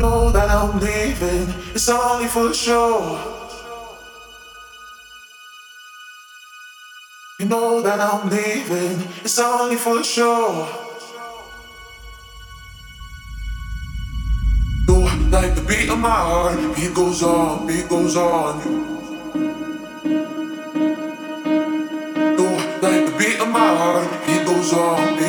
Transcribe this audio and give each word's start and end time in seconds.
Know 0.00 0.30
that 0.30 0.48
I'm 0.48 0.80
leaving, 0.80 1.52
it's 1.74 1.86
only 1.90 2.26
for 2.26 2.54
sure. 2.54 3.20
You 7.38 7.44
know 7.44 7.82
that 7.82 8.00
I'm 8.00 8.30
leaving, 8.30 9.06
it's 9.22 9.38
only 9.38 9.76
for 9.76 10.02
sure. 10.02 10.66
You 14.88 15.00
like 15.28 15.54
the 15.54 15.64
beat 15.68 15.90
of 15.90 15.98
my 15.98 16.08
heart, 16.08 16.76
beat 16.76 16.94
goes 16.94 17.22
on, 17.22 17.66
beat 17.66 17.86
goes 17.90 18.16
on. 18.16 18.58
You 22.38 22.48
like 22.80 23.04
the 23.04 23.14
beat 23.18 23.38
of 23.38 23.48
my 23.48 23.76
heart, 23.76 24.08
beat 24.26 24.46
goes 24.46 24.72
on. 24.72 25.19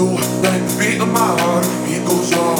no 0.00 0.16
the 0.16 0.76
beat 0.78 0.98
of 0.98 1.08
my 1.08 1.18
heart, 1.18 1.66
it 1.88 2.02
goes 2.08 2.32
on. 2.32 2.59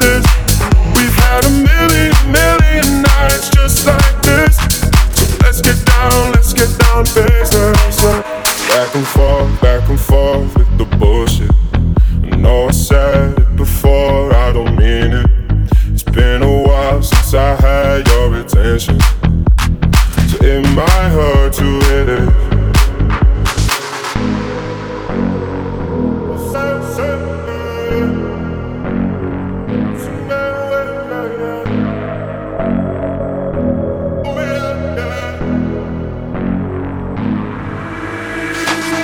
in 18.89 20.63
my 20.75 21.09
heart 21.15 21.53
to 21.53 21.63
hit 21.63 22.09
it. 22.09 22.29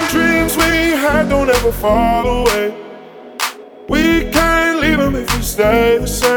Dreams 0.10 0.58
we 0.58 0.64
had 0.98 1.30
don't 1.30 1.50
ever 1.50 1.72
fall 1.72 2.26
away. 2.42 2.74
We 3.90 4.32
can't 4.32 4.82
leave 4.82 4.98
them 4.98 5.16
if 5.16 5.36
we 5.36 5.42
stay 5.42 5.98
the 6.00 6.08
same 6.08 6.37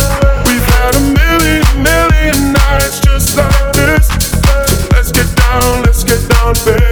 Let's 4.93 5.11
get 5.11 5.35
down, 5.35 5.83
let's 5.83 6.03
get 6.03 6.29
down, 6.29 6.53
baby. 6.65 6.90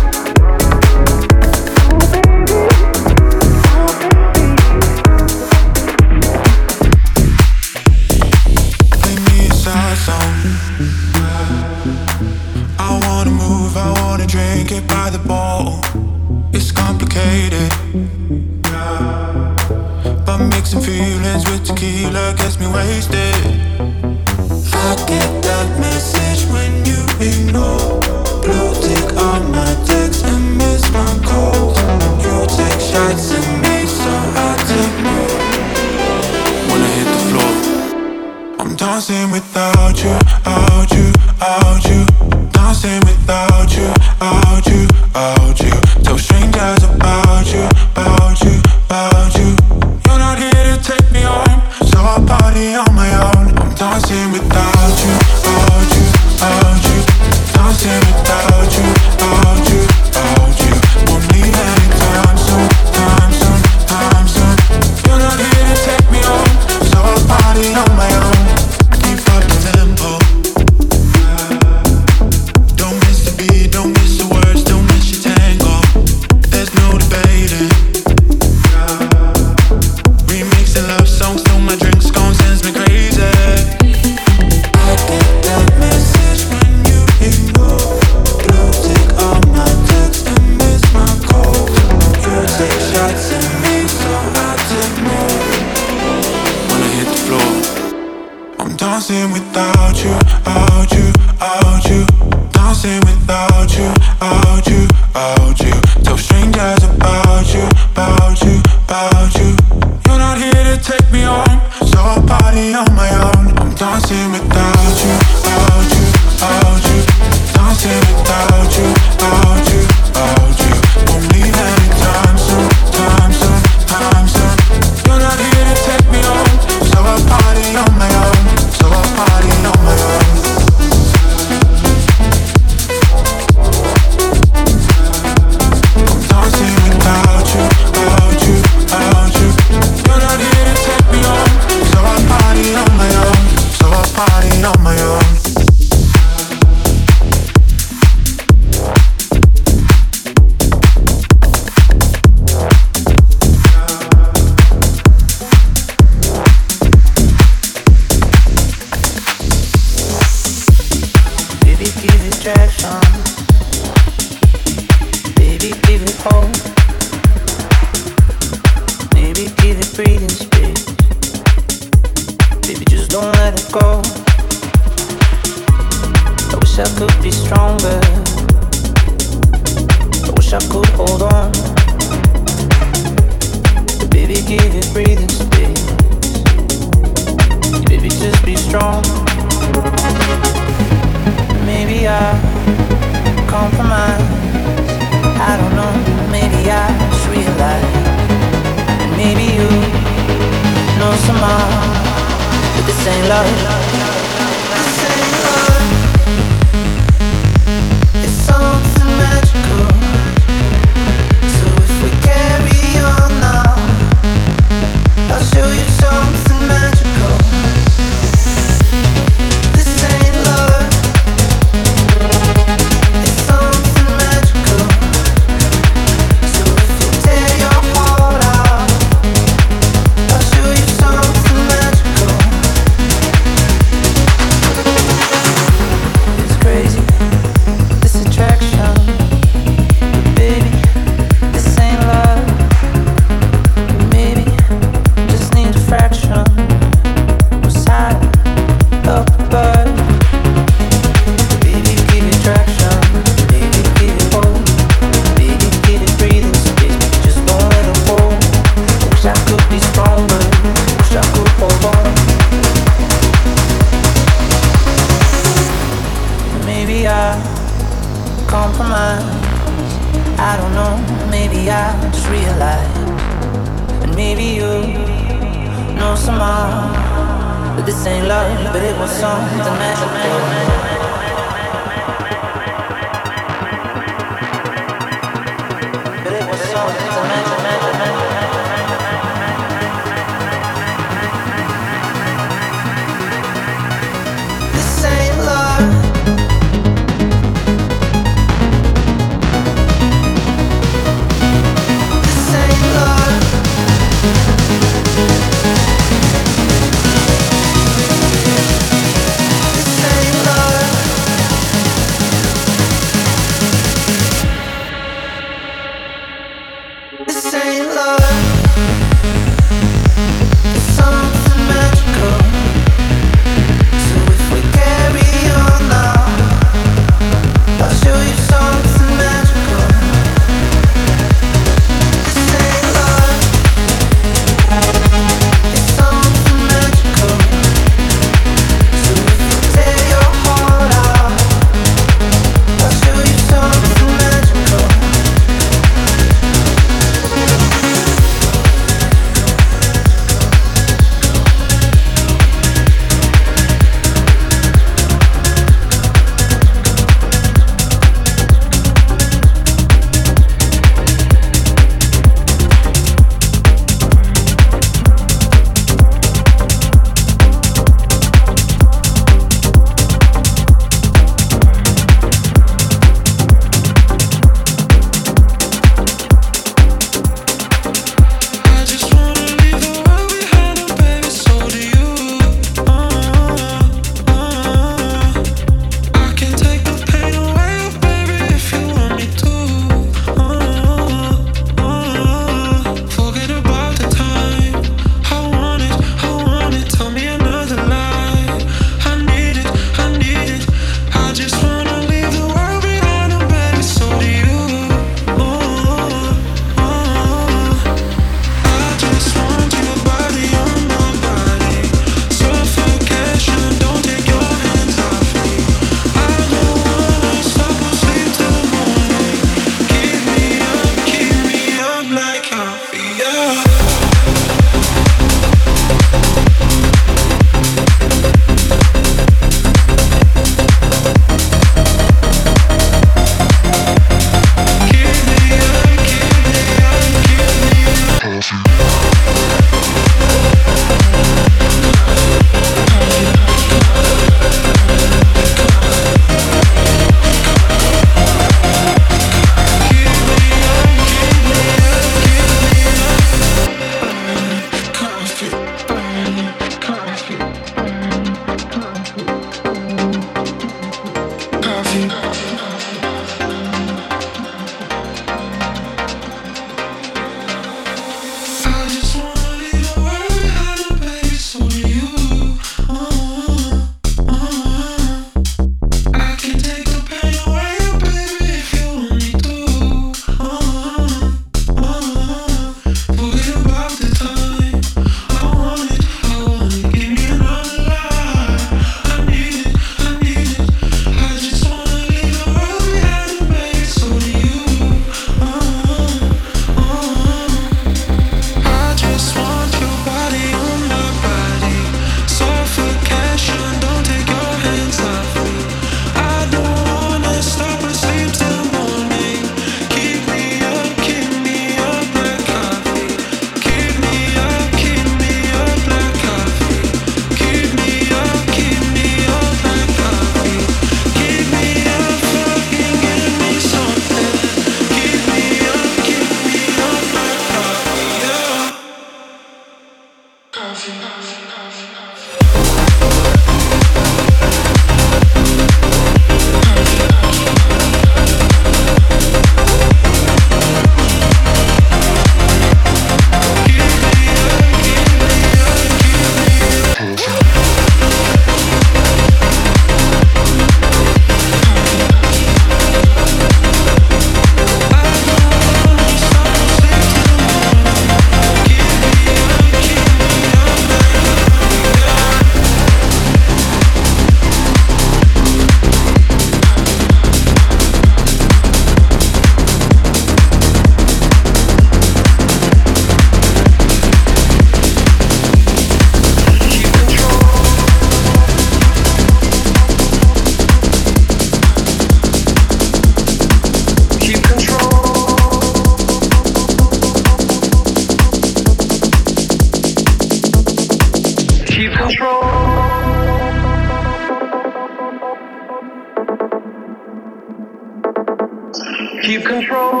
Try 599.22 599.38
control. 599.42 600.00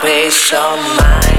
Peace 0.00 0.52
of 0.54 0.78
mind. 0.96 1.37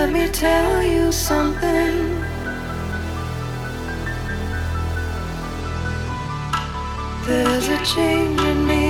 Let 0.00 0.12
me 0.14 0.28
tell 0.28 0.82
you 0.82 1.12
something. 1.12 2.24
There's 7.26 7.68
a 7.68 7.84
change 7.84 8.40
in 8.40 8.66
me. 8.66 8.89